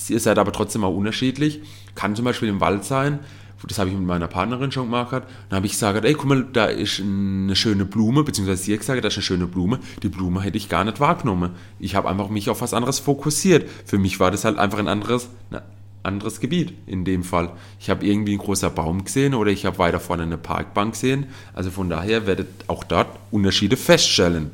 Ihr 0.08 0.20
seid 0.20 0.38
aber 0.38 0.52
trotzdem 0.52 0.84
auch 0.84 0.94
unterschiedlich. 0.94 1.60
Kann 1.94 2.16
zum 2.16 2.24
Beispiel 2.24 2.48
im 2.48 2.60
Wald 2.60 2.84
sein, 2.84 3.20
das 3.68 3.78
habe 3.78 3.90
ich 3.90 3.96
mit 3.96 4.04
meiner 4.04 4.28
Partnerin 4.28 4.72
schon 4.72 4.86
gemacht, 4.86 5.12
dann 5.12 5.56
habe 5.56 5.66
ich 5.66 5.72
gesagt, 5.72 6.04
ey, 6.04 6.14
guck 6.14 6.26
mal, 6.26 6.44
da 6.52 6.66
ist 6.66 7.00
eine 7.00 7.54
schöne 7.54 7.84
Blume, 7.84 8.24
beziehungsweise 8.24 8.62
sie 8.62 8.72
hat 8.72 8.80
gesagt, 8.80 9.02
da 9.02 9.08
ist 9.08 9.16
eine 9.16 9.22
schöne 9.22 9.46
Blume, 9.46 9.78
die 10.02 10.08
Blume 10.08 10.40
hätte 10.40 10.56
ich 10.56 10.68
gar 10.68 10.84
nicht 10.84 11.00
wahrgenommen. 11.00 11.50
Ich 11.78 11.94
habe 11.94 12.08
einfach 12.08 12.28
mich 12.28 12.50
auf 12.50 12.60
was 12.60 12.74
anderes 12.74 12.98
fokussiert. 12.98 13.68
Für 13.84 13.98
mich 13.98 14.20
war 14.20 14.30
das 14.30 14.44
halt 14.44 14.58
einfach 14.58 14.78
ein 14.78 14.88
anderes, 14.88 15.28
ein 15.50 15.60
anderes 16.02 16.40
Gebiet 16.40 16.74
in 16.86 17.04
dem 17.04 17.22
Fall. 17.22 17.50
Ich 17.78 17.90
habe 17.90 18.04
irgendwie 18.06 18.32
einen 18.32 18.40
großen 18.40 18.72
Baum 18.74 19.04
gesehen 19.04 19.34
oder 19.34 19.50
ich 19.50 19.64
habe 19.64 19.78
weiter 19.78 20.00
vorne 20.00 20.24
eine 20.24 20.38
Parkbank 20.38 20.94
gesehen. 20.94 21.26
Also 21.54 21.70
von 21.70 21.88
daher 21.88 22.26
werdet 22.26 22.48
auch 22.66 22.84
dort 22.84 23.08
Unterschiede 23.30 23.76
feststellen. 23.76 24.50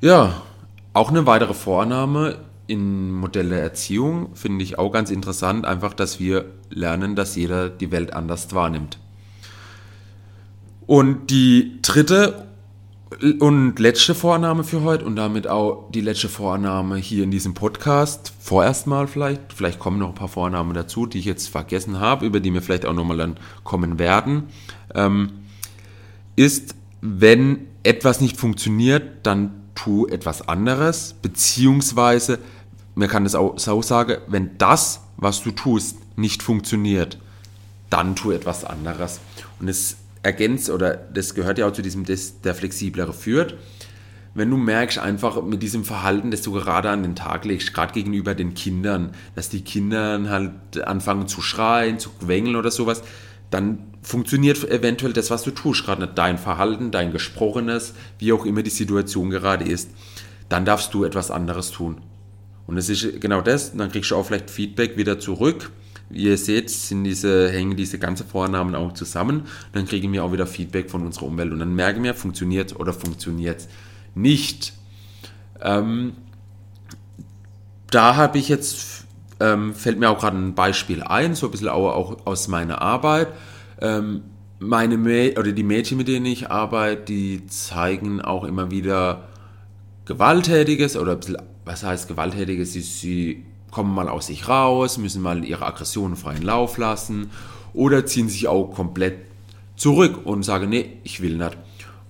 Ja, 0.00 0.42
auch 0.94 1.10
eine 1.10 1.26
weitere 1.26 1.54
Vornahme 1.54 2.38
in 2.72 3.12
Modell 3.12 3.50
der 3.50 3.60
Erziehung 3.60 4.34
finde 4.34 4.64
ich 4.64 4.78
auch 4.78 4.90
ganz 4.90 5.10
interessant, 5.10 5.66
einfach, 5.66 5.92
dass 5.92 6.18
wir 6.18 6.46
lernen, 6.70 7.14
dass 7.14 7.36
jeder 7.36 7.68
die 7.68 7.92
Welt 7.92 8.14
anders 8.14 8.54
wahrnimmt. 8.54 8.98
Und 10.86 11.30
die 11.30 11.78
dritte 11.82 12.46
und 13.40 13.78
letzte 13.78 14.14
Vorannahme 14.14 14.64
für 14.64 14.82
heute 14.82 15.04
und 15.04 15.16
damit 15.16 15.46
auch 15.46 15.90
die 15.90 16.00
letzte 16.00 16.30
Vorannahme 16.30 16.96
hier 16.96 17.24
in 17.24 17.30
diesem 17.30 17.52
Podcast, 17.52 18.32
vorerst 18.40 18.86
mal 18.86 19.06
vielleicht, 19.06 19.52
vielleicht 19.52 19.78
kommen 19.78 19.98
noch 19.98 20.08
ein 20.08 20.14
paar 20.14 20.28
Vornamen 20.28 20.72
dazu, 20.72 21.04
die 21.04 21.18
ich 21.18 21.26
jetzt 21.26 21.48
vergessen 21.48 22.00
habe, 22.00 22.24
über 22.24 22.40
die 22.40 22.54
wir 22.54 22.62
vielleicht 22.62 22.86
auch 22.86 22.94
nochmal 22.94 23.18
dann 23.18 23.36
kommen 23.64 23.98
werden, 23.98 24.44
ähm, 24.94 25.28
ist, 26.36 26.74
wenn 27.02 27.66
etwas 27.82 28.22
nicht 28.22 28.38
funktioniert, 28.38 29.26
dann 29.26 29.50
tu 29.74 30.06
etwas 30.06 30.48
anderes, 30.48 31.14
beziehungsweise, 31.20 32.38
man 32.94 33.08
kann 33.08 33.26
es 33.26 33.34
auch 33.34 33.58
so 33.58 33.82
sagen, 33.82 34.18
wenn 34.26 34.58
das, 34.58 35.00
was 35.16 35.42
du 35.42 35.50
tust, 35.50 35.96
nicht 36.16 36.42
funktioniert, 36.42 37.18
dann 37.90 38.16
tu 38.16 38.32
etwas 38.32 38.64
anderes. 38.64 39.20
Und 39.60 39.68
es 39.68 39.96
ergänzt 40.22 40.70
oder 40.70 40.94
das 40.94 41.34
gehört 41.34 41.58
ja 41.58 41.66
auch 41.66 41.72
zu 41.72 41.82
diesem, 41.82 42.04
das 42.04 42.40
der 42.40 42.54
flexiblere 42.54 43.12
führt. 43.12 43.54
Wenn 44.34 44.48
du 44.48 44.56
merkst 44.56 44.98
einfach 44.98 45.42
mit 45.42 45.62
diesem 45.62 45.84
Verhalten, 45.84 46.30
das 46.30 46.40
du 46.40 46.52
gerade 46.52 46.88
an 46.88 47.02
den 47.02 47.14
Tag 47.14 47.44
legst, 47.44 47.74
gerade 47.74 47.92
gegenüber 47.92 48.34
den 48.34 48.54
Kindern, 48.54 49.10
dass 49.34 49.50
die 49.50 49.60
Kinder 49.60 50.22
halt 50.30 50.86
anfangen 50.86 51.28
zu 51.28 51.42
schreien, 51.42 51.98
zu 51.98 52.10
quengeln 52.10 52.56
oder 52.56 52.70
sowas, 52.70 53.02
dann 53.50 53.78
funktioniert 54.02 54.64
eventuell 54.70 55.12
das, 55.12 55.30
was 55.30 55.42
du 55.42 55.50
tust, 55.50 55.84
gerade 55.84 56.02
nicht 56.02 56.16
dein 56.16 56.38
Verhalten, 56.38 56.90
dein 56.90 57.12
Gesprochenes, 57.12 57.92
wie 58.18 58.32
auch 58.32 58.46
immer 58.46 58.62
die 58.62 58.70
Situation 58.70 59.28
gerade 59.28 59.64
ist. 59.64 59.90
Dann 60.48 60.64
darfst 60.64 60.94
du 60.94 61.04
etwas 61.04 61.30
anderes 61.30 61.70
tun. 61.70 62.00
Und 62.72 62.78
es 62.78 62.88
ist 62.88 63.20
genau 63.20 63.42
das, 63.42 63.76
dann 63.76 63.92
kriegst 63.92 64.10
du 64.10 64.16
auch 64.16 64.24
vielleicht 64.24 64.48
Feedback 64.48 64.96
wieder 64.96 65.20
zurück 65.20 65.70
wie 66.12 66.24
ihr 66.24 66.36
seht, 66.36 66.68
sind 66.68 67.04
diese, 67.04 67.50
hängen 67.50 67.76
diese 67.76 67.98
ganzen 67.98 68.26
Vornamen 68.26 68.74
auch 68.74 68.92
zusammen. 68.92 69.44
Dann 69.72 69.86
kriegen 69.86 70.12
wir 70.12 70.24
auch 70.24 70.32
wieder 70.32 70.46
Feedback 70.46 70.90
von 70.90 71.04
unserer 71.06 71.24
Umwelt 71.24 71.52
und 71.52 71.58
dann 71.58 71.74
merken 71.74 72.02
wir, 72.02 72.14
funktioniert 72.14 72.78
oder 72.78 72.92
funktioniert 72.92 73.66
nicht. 74.14 74.74
Ähm, 75.60 76.12
da 77.90 78.16
habe 78.16 78.38
ich 78.38 78.48
jetzt, 78.48 79.06
ähm, 79.40 79.74
fällt 79.74 79.98
mir 79.98 80.10
auch 80.10 80.18
gerade 80.18 80.36
ein 80.36 80.54
Beispiel 80.54 81.02
ein, 81.02 81.34
so 81.34 81.46
ein 81.46 81.50
bisschen 81.50 81.68
auch, 81.68 81.94
auch 81.94 82.26
aus 82.26 82.46
meiner 82.46 82.82
Arbeit. 82.82 83.28
Ähm, 83.80 84.22
meine 84.58 84.96
oder 85.38 85.52
die 85.52 85.64
Mädchen, 85.64 85.98
mit 85.98 86.08
denen 86.08 86.26
ich 86.26 86.50
arbeite, 86.50 87.04
die 87.04 87.46
zeigen 87.46 88.20
auch 88.20 88.44
immer 88.44 88.70
wieder 88.70 89.28
Gewalttätiges 90.04 90.96
oder 90.96 91.12
ein 91.12 91.18
bisschen, 91.18 91.38
was 91.64 91.82
heißt 91.82 92.08
Gewalttätiges? 92.08 92.72
Sie, 92.72 92.80
sie 92.80 93.44
kommen 93.70 93.94
mal 93.94 94.08
aus 94.08 94.26
sich 94.26 94.48
raus, 94.48 94.98
müssen 94.98 95.22
mal 95.22 95.44
ihre 95.44 95.66
Aggressionen 95.66 96.16
freien 96.16 96.42
Lauf 96.42 96.78
lassen 96.78 97.30
oder 97.72 98.06
ziehen 98.06 98.28
sich 98.28 98.48
auch 98.48 98.74
komplett 98.74 99.18
zurück 99.76 100.20
und 100.24 100.42
sagen, 100.42 100.68
nee, 100.68 100.98
ich 101.04 101.22
will 101.22 101.36
nicht. 101.36 101.56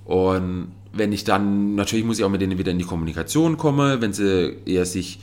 Und 0.04 0.72
wenn 0.92 1.12
ich 1.12 1.24
dann, 1.24 1.74
natürlich 1.74 2.04
muss 2.04 2.18
ich 2.18 2.24
auch 2.24 2.30
mit 2.30 2.40
denen 2.40 2.58
wieder 2.58 2.72
in 2.72 2.78
die 2.78 2.84
Kommunikation 2.84 3.56
kommen, 3.56 4.00
wenn 4.00 4.12
sie 4.12 4.56
eher 4.66 4.84
sich 4.84 5.20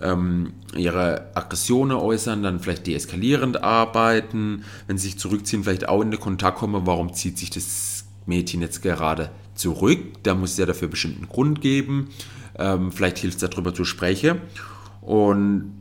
ähm, 0.00 0.52
ihre 0.74 1.26
Aggressionen 1.34 1.96
äußern, 1.96 2.42
dann 2.42 2.60
vielleicht 2.60 2.86
deeskalierend 2.86 3.62
arbeiten, 3.62 4.64
wenn 4.86 4.96
sie 4.96 5.08
sich 5.08 5.18
zurückziehen, 5.18 5.64
vielleicht 5.64 5.88
auch 5.88 6.00
in 6.00 6.10
den 6.10 6.20
Kontakt 6.20 6.58
kommen, 6.58 6.86
warum 6.86 7.12
zieht 7.12 7.38
sich 7.38 7.50
das 7.50 8.04
Mädchen 8.26 8.62
jetzt 8.62 8.82
gerade 8.82 9.30
zurück, 9.54 9.98
da 10.22 10.34
muss 10.34 10.52
es 10.52 10.58
ja 10.58 10.66
dafür 10.66 10.88
bestimmten 10.88 11.28
Grund 11.28 11.60
geben, 11.60 12.08
ähm, 12.60 12.92
vielleicht 12.92 13.18
hilft 13.18 13.42
es 13.42 13.50
darüber 13.50 13.74
zu 13.74 13.84
sprechen 13.84 14.40
und 15.00 15.72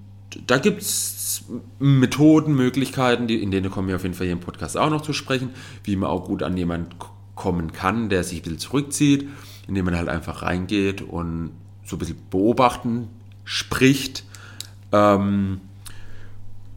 da 0.48 0.58
gibt 0.58 0.82
es 0.82 1.46
Methoden, 1.80 2.56
Möglichkeiten, 2.56 3.28
die, 3.28 3.42
in 3.42 3.52
denen 3.52 3.72
kommen 3.72 3.88
wir 3.88 3.96
auf 3.96 4.04
jeden 4.04 4.16
Fall 4.16 4.26
hier 4.26 4.34
im 4.34 4.40
Podcast 4.40 4.78
auch 4.78 4.90
noch 4.90 5.02
zu 5.02 5.14
sprechen, 5.14 5.52
wie 5.84 5.96
man 5.96 6.10
auch 6.10 6.26
gut 6.26 6.44
an 6.44 6.56
jemanden 6.56 6.92
kommen 7.36 7.72
kann, 7.74 8.10
der 8.10 8.24
sich 8.24 8.40
ein 8.40 8.44
bisschen 8.44 8.60
zurückzieht, 8.60 9.28
indem 9.68 9.86
man 9.86 9.98
halt 9.98 10.10
einfach 10.10 10.42
reingeht 10.42 11.02
und 11.02 11.52
so 11.84 11.96
ein 11.96 12.00
bisschen 12.00 12.22
beobachten, 12.30 13.08
spricht. 13.44 14.24
Ähm, 14.92 15.62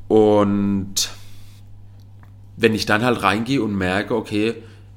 und 0.09 1.11
wenn 2.57 2.75
ich 2.75 2.87
dann 2.87 3.05
halt 3.05 3.23
reingehe 3.23 3.63
und 3.63 3.75
merke, 3.75 4.15
okay, 4.15 4.55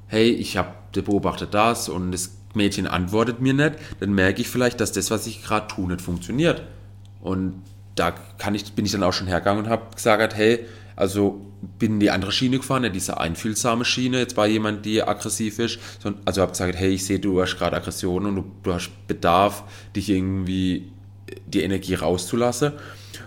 hey, 0.07 0.29
ich 0.29 0.57
habe 0.57 0.69
beobachtet 0.93 1.53
das 1.53 1.89
und 1.89 2.13
das 2.13 2.34
Mädchen 2.55 2.87
antwortet 2.87 3.41
mir 3.41 3.53
nicht, 3.53 3.75
dann 3.99 4.13
merke 4.13 4.41
ich 4.41 4.49
vielleicht, 4.49 4.79
dass 4.79 4.91
das, 4.91 5.11
was 5.11 5.27
ich 5.27 5.43
gerade 5.43 5.67
tue, 5.67 5.87
nicht 5.87 6.01
funktioniert. 6.01 6.63
Und 7.21 7.61
da 7.95 8.13
ich, 8.53 8.73
bin 8.73 8.85
ich 8.85 8.91
dann 8.91 9.03
auch 9.03 9.13
schon 9.13 9.27
hergegangen 9.27 9.65
und 9.65 9.69
habe 9.69 9.95
gesagt, 9.95 10.35
hey, 10.35 10.65
also 10.95 11.41
bin 11.79 11.93
in 11.93 11.99
die 11.99 12.11
andere 12.11 12.31
Schiene 12.31 12.57
gefahren, 12.57 12.91
diese 12.93 13.19
einfühlsame 13.19 13.85
Schiene, 13.85 14.19
jetzt 14.19 14.35
bei 14.35 14.47
jemand, 14.47 14.85
die 14.85 15.01
aggressiv 15.03 15.59
ist, 15.59 15.79
also 16.25 16.41
habe 16.41 16.51
gesagt, 16.51 16.75
hey, 16.75 16.93
ich 16.93 17.05
sehe, 17.05 17.19
du 17.19 17.41
hast 17.41 17.57
gerade 17.57 17.75
Aggression 17.75 18.25
und 18.25 18.35
du, 18.35 18.45
du, 18.63 18.73
hast 18.73 18.91
Bedarf, 19.07 19.63
dich 19.95 20.09
irgendwie 20.09 20.91
die 21.47 21.61
Energie 21.63 21.95
rauszulassen. 21.95 22.73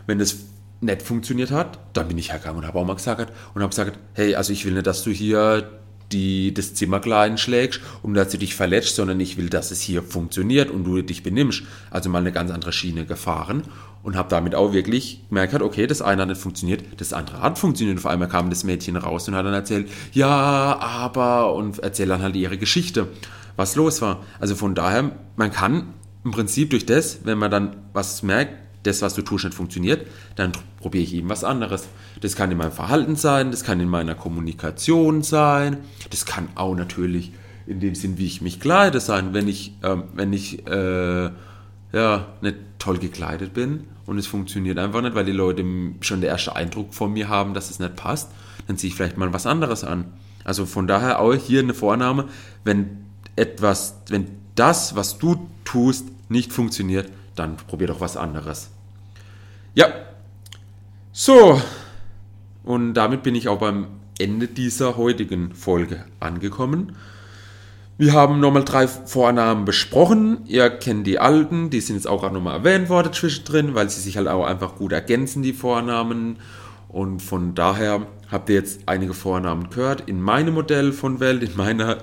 Wenn 0.07 0.19
das 0.19 0.37
nicht 0.81 1.03
funktioniert 1.03 1.51
hat, 1.51 1.79
dann 1.93 2.09
bin 2.09 2.19
ich 2.19 2.31
hergegangen 2.31 2.61
und 2.61 2.67
habe 2.67 2.79
auch 2.79 2.87
mal 2.87 2.95
gesagt 2.95 3.33
und 3.55 3.63
habe 3.63 3.71
gesagt, 3.71 3.99
hey, 4.15 4.35
also 4.35 4.53
ich 4.53 4.65
will 4.65 4.75
nicht, 4.75 4.87
dass 4.87 5.03
du 5.03 5.11
hier 5.11 5.69
die 6.13 6.55
das 6.55 6.75
Zimmer 6.75 7.01
klein 7.01 7.39
schlägst, 7.39 7.81
um 8.03 8.15
dass 8.15 8.31
du 8.31 8.39
dich 8.39 8.55
verletzt, 8.55 8.97
sondern 8.97 9.21
ich 9.21 9.37
will, 9.37 9.49
dass 9.51 9.71
es 9.71 9.81
hier 9.81 10.03
funktioniert 10.03 10.71
und 10.71 10.85
du 10.85 11.03
dich 11.03 11.23
benimmst. 11.23 11.63
Also 11.91 12.09
mal 12.09 12.19
eine 12.19 12.33
ganz 12.33 12.51
andere 12.51 12.73
Schiene 12.73 13.05
gefahren 13.05 13.65
und 14.03 14.17
habe 14.17 14.31
damit 14.31 14.55
auch 14.55 14.73
wirklich 14.73 15.23
gemerkt, 15.29 15.61
okay, 15.61 15.87
das 15.87 16.03
eine 16.03 16.23
hat 16.23 16.29
nicht 16.29 16.41
funktioniert, 16.41 16.83
das 16.97 17.13
andere 17.13 17.43
hat 17.43 17.59
funktioniert. 17.59 17.99
Auf 17.99 18.07
einmal 18.07 18.29
kam 18.29 18.51
das 18.51 18.65
Mädchen 18.65 18.97
raus 18.97 19.29
und 19.29 19.35
hat 19.35 19.45
dann 19.45 19.55
erzählt, 19.55 19.89
ja, 20.13 20.79
aber 20.81 21.55
und 21.55 21.79
erzählt 21.81 22.11
dann 22.11 22.23
halt 22.23 22.37
ihre 22.37 22.59
Geschichte, 22.59 23.09
was 23.57 23.77
los 23.77 24.01
war. 24.01 24.25
Also 24.41 24.55
von 24.55 24.75
daher, 24.75 25.13
man 25.37 25.53
kann 25.53 25.95
im 26.25 26.31
Prinzip 26.31 26.71
durch 26.71 26.87
das, 26.87 27.21
wenn 27.25 27.39
man 27.39 27.51
dann 27.51 27.77
was 27.93 28.23
merkt, 28.23 28.68
das, 28.83 29.03
was 29.03 29.15
du 29.15 29.23
tust, 29.23 29.45
nicht 29.45 29.55
funktioniert, 29.55 30.07
dann 30.37 30.53
probiere 30.81 31.05
ich 31.05 31.15
eben 31.15 31.29
was 31.29 31.45
anderes. 31.45 31.89
Das 32.21 32.37
kann 32.37 32.51
in 32.51 32.59
meinem 32.59 32.73
Verhalten 32.73 33.17
sein, 33.17 33.51
das 33.51 33.65
kann 33.65 33.81
in 33.81 33.89
meiner 33.89 34.15
Kommunikation 34.15 35.23
sein, 35.23 35.79
das 36.11 36.27
kann 36.27 36.49
auch 36.55 36.75
natürlich 36.75 37.33
in 37.67 37.81
dem 37.81 37.95
Sinn, 37.95 38.19
wie 38.19 38.27
ich 38.27 38.41
mich 38.41 38.61
kleide, 38.61 39.01
sein. 39.01 39.35
Wenn 39.35 39.47
ich, 39.47 39.75
ähm, 39.83 40.05
wenn 40.15 40.33
ich 40.33 40.67
äh, 40.67 41.31
ja, 41.93 42.27
nicht 42.41 42.57
toll 42.79 42.99
gekleidet 42.99 43.53
bin 43.55 43.85
und 44.07 44.19
es 44.19 44.27
funktioniert 44.27 44.79
einfach 44.79 45.03
nicht, 45.03 45.15
weil 45.15 45.25
die 45.25 45.33
Leute 45.33 45.65
schon 46.01 46.21
der 46.21 46.31
erste 46.31 46.57
Eindruck 46.57 46.95
von 46.95 47.13
mir 47.13 47.29
haben, 47.29 47.55
dass 47.55 47.71
es 47.71 47.79
nicht 47.79 47.97
passt, 47.97 48.31
dann 48.67 48.79
ziehe 48.79 48.91
ich 48.91 48.97
vielleicht 48.97 49.19
mal 49.19 49.33
was 49.33 49.47
anderes 49.47 49.85
an. 49.85 50.13
Also 50.45 50.65
von 50.65 50.87
daher 50.87 51.21
auch 51.21 51.35
hier 51.35 51.61
eine 51.61 51.75
Vornahme, 51.75 52.27
wenn 52.65 53.05
etwas, 53.37 54.01
wenn 54.09 54.29
das, 54.55 54.97
was 54.97 55.19
du 55.19 55.49
tust, 55.65 56.07
nicht 56.29 56.53
funktioniert, 56.53 57.11
dann 57.39 57.57
probier 57.57 57.89
doch 57.89 58.01
was 58.01 58.17
anderes. 58.17 58.71
Ja, 59.75 59.89
so, 61.13 61.61
und 62.65 62.95
damit 62.95 63.23
bin 63.23 63.35
ich 63.35 63.49
auch 63.49 63.59
beim 63.59 63.87
Ende 64.19 64.47
dieser 64.47 64.97
heutigen 64.97 65.55
Folge 65.55 66.05
angekommen. 66.21 66.97
Wir 67.97 68.13
haben 68.13 68.39
nochmal 68.39 68.65
drei 68.65 68.87
Vornamen 68.87 69.65
besprochen. 69.65 70.43
Ihr 70.47 70.71
kennt 70.71 71.07
die 71.07 71.19
alten, 71.19 71.71
die 71.71 71.81
sind 71.81 71.97
jetzt 71.97 72.07
auch 72.07 72.21
gerade 72.21 72.35
nochmal 72.35 72.59
erwähnt 72.59 72.89
worden 72.89 73.13
zwischendrin, 73.13 73.75
weil 73.75 73.91
sie 73.91 74.01
sich 74.01 74.17
halt 74.17 74.29
auch 74.29 74.47
einfach 74.47 74.77
gut 74.77 74.93
ergänzen, 74.93 75.43
die 75.43 75.53
Vornamen. 75.53 76.37
Und 76.89 77.21
von 77.21 77.57
daher 77.57 78.07
habt 78.31 78.49
ihr 78.51 78.55
jetzt 78.55 78.83
einige 78.87 79.15
Vornamen 79.15 79.71
gehört. 79.71 80.09
In 80.09 80.23
meinem 80.23 80.55
Modell 80.55 80.93
von 80.93 81.19
Welt, 81.19 81.43
in 81.43 81.57
meiner 81.57 81.99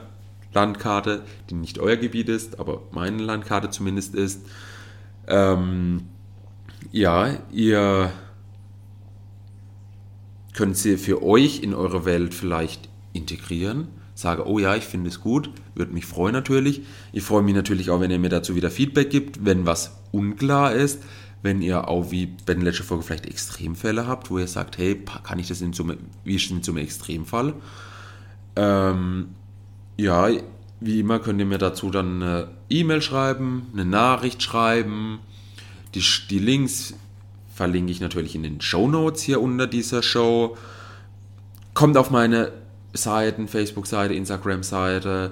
Landkarte, 0.54 1.22
die 1.50 1.56
nicht 1.56 1.80
euer 1.80 1.96
Gebiet 1.96 2.28
ist, 2.28 2.60
aber 2.60 2.82
meine 2.92 3.24
Landkarte 3.24 3.70
zumindest 3.70 4.16
ist. 4.16 4.42
Ähm, 5.28 6.04
ja, 6.92 7.38
ihr 7.52 8.12
könnt 10.54 10.78
sie 10.78 10.98
für 10.98 11.24
euch 11.24 11.62
in 11.62 11.74
eure 11.74 12.06
Welt 12.06 12.34
vielleicht 12.34 12.90
integrieren 13.14 13.88
sage, 14.16 14.48
oh 14.48 14.58
ja, 14.58 14.76
ich 14.76 14.86
finde 14.86 15.10
es 15.10 15.20
gut, 15.20 15.52
würde 15.76 15.94
mich 15.94 16.06
freuen 16.06 16.34
natürlich. 16.34 16.82
Ich 17.12 17.24
freue 17.24 17.44
mich 17.44 17.54
natürlich 17.54 17.90
auch, 17.92 18.00
wenn 18.00 18.10
ihr 18.10 18.18
mir 18.18 18.30
dazu 18.30 18.56
wieder 18.56 18.72
Feedback 18.72 19.10
gibt, 19.10 19.46
wenn 19.46 19.66
was 19.66 20.00
unklar 20.12 20.74
ist, 20.74 21.04
wenn 21.44 21.62
ihr 21.62 21.90
auch 21.90 22.12
wie 22.12 22.28
bei 22.46 22.54
der 22.54 22.64
letzten 22.64 22.84
Folge 22.84 23.04
vielleicht 23.04 23.28
Extremfälle 23.28 24.08
habt, 24.08 24.32
wo 24.32 24.40
ihr 24.40 24.48
sagt, 24.48 24.78
hey, 24.78 25.04
kann 25.24 25.38
ich 25.38 25.50
das 25.50 25.62
in 25.62 25.74
so 25.74 25.86
wie 26.24 26.36
ist 26.36 26.46
es 26.46 26.52
in 26.52 26.64
so 26.64 26.72
einem 26.72 26.84
Extremfall? 26.84 27.54
Ähm, 28.56 29.28
ja, 29.98 30.30
wie 30.80 31.00
immer 31.00 31.20
könnt 31.20 31.40
ihr 31.40 31.46
mir 31.46 31.58
dazu 31.58 31.90
dann 31.90 32.22
eine 32.22 32.48
E-Mail 32.70 33.02
schreiben, 33.02 33.68
eine 33.74 33.86
Nachricht 33.86 34.44
schreiben. 34.44 35.20
Die, 35.94 36.04
die 36.30 36.40
Links 36.40 36.94
verlinke 37.54 37.92
ich 37.92 38.02
natürlich 38.02 38.36
in 38.36 38.44
den 38.44 38.62
Show 38.62 38.88
Notes 38.88 39.22
hier 39.22 39.42
unter 39.42 39.68
dieser 39.68 40.04
Show. 40.04 40.58
Kommt 41.74 41.98
auf 41.98 42.12
meine 42.12 42.52
Seiten, 42.94 43.48
Facebook-Seite, 43.48 44.14
Instagram-Seite. 44.14 45.32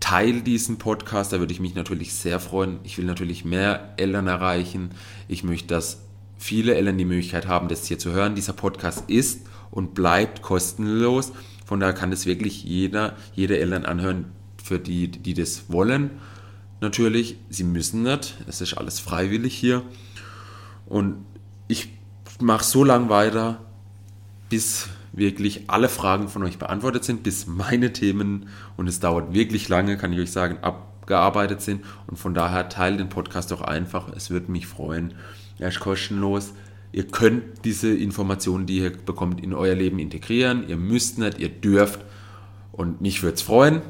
Teil 0.00 0.42
diesen 0.42 0.78
Podcast, 0.78 1.32
da 1.32 1.40
würde 1.40 1.52
ich 1.52 1.60
mich 1.60 1.74
natürlich 1.74 2.14
sehr 2.14 2.40
freuen. 2.40 2.78
Ich 2.84 2.96
will 2.98 3.04
natürlich 3.04 3.44
mehr 3.44 3.94
Eltern 3.96 4.26
erreichen. 4.26 4.90
Ich 5.26 5.44
möchte, 5.44 5.68
dass 5.68 6.02
viele 6.38 6.74
Eltern 6.76 6.96
die 6.96 7.04
Möglichkeit 7.04 7.48
haben, 7.48 7.68
das 7.68 7.86
hier 7.86 7.98
zu 7.98 8.12
hören. 8.12 8.34
Dieser 8.34 8.52
Podcast 8.52 9.04
ist 9.08 9.46
und 9.70 9.94
bleibt 9.94 10.40
kostenlos. 10.40 11.32
Von 11.66 11.80
daher 11.80 11.94
kann 11.94 12.10
das 12.10 12.26
wirklich 12.26 12.64
jeder, 12.64 13.16
jede 13.34 13.58
Eltern 13.58 13.84
anhören, 13.84 14.26
für 14.68 14.78
die, 14.78 15.08
die 15.08 15.34
das 15.34 15.64
wollen. 15.68 16.10
Natürlich, 16.80 17.36
sie 17.50 17.64
müssen 17.64 18.02
nicht. 18.02 18.36
Es 18.46 18.60
ist 18.60 18.74
alles 18.74 19.00
freiwillig 19.00 19.54
hier. 19.54 19.82
Und 20.86 21.16
ich 21.66 21.88
mache 22.40 22.64
so 22.64 22.84
lange 22.84 23.08
weiter, 23.08 23.60
bis 24.48 24.88
wirklich 25.12 25.68
alle 25.68 25.88
Fragen 25.88 26.28
von 26.28 26.44
euch 26.44 26.58
beantwortet 26.58 27.04
sind, 27.04 27.22
bis 27.22 27.46
meine 27.46 27.92
Themen, 27.92 28.48
und 28.76 28.86
es 28.86 29.00
dauert 29.00 29.34
wirklich 29.34 29.68
lange, 29.68 29.96
kann 29.96 30.12
ich 30.12 30.20
euch 30.20 30.30
sagen, 30.30 30.58
ab 30.62 30.88
abgearbeitet 31.08 31.62
sind. 31.62 31.84
Und 32.06 32.18
von 32.18 32.34
daher 32.34 32.68
teilt 32.68 33.00
den 33.00 33.08
Podcast 33.08 33.50
doch 33.50 33.62
einfach. 33.62 34.12
Es 34.14 34.30
würde 34.30 34.52
mich 34.52 34.66
freuen. 34.66 35.14
Er 35.58 35.68
ist 35.68 35.80
kostenlos. 35.80 36.52
Ihr 36.92 37.06
könnt 37.06 37.64
diese 37.64 37.94
Informationen, 37.94 38.66
die 38.66 38.78
ihr 38.78 38.90
bekommt, 38.90 39.42
in 39.42 39.54
euer 39.54 39.74
Leben 39.74 39.98
integrieren. 39.98 40.68
Ihr 40.68 40.76
müsst 40.76 41.18
nicht, 41.18 41.38
ihr 41.38 41.48
dürft. 41.48 42.00
Und 42.72 43.00
mich 43.00 43.22
würde 43.22 43.34
es 43.34 43.42
freuen. 43.42 43.82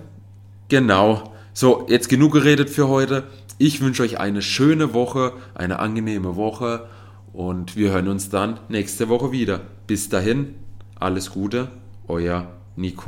Genau. 0.69 1.33
So, 1.55 1.87
jetzt 1.89 2.09
genug 2.09 2.33
geredet 2.33 2.71
für 2.71 2.89
heute. 2.89 3.25
Ich 3.57 3.81
wünsche 3.81 4.03
euch 4.03 4.21
eine 4.21 4.43
schöne 4.43 4.95
Woche, 4.95 5.33
eine 5.55 5.79
angenehme 5.79 6.37
Woche 6.37 6.89
und 7.33 7.75
wir 7.75 7.91
hören 7.91 8.09
uns 8.09 8.31
dann 8.31 8.61
nächste 8.69 9.09
Woche 9.09 9.33
wieder. 9.33 9.63
Bis 9.87 10.09
dahin, 10.09 10.55
alles 11.01 11.31
Gute, 11.31 11.69
euer 12.07 12.49
Nico. 12.77 13.07